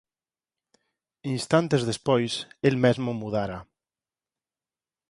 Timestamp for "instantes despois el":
1.35-2.75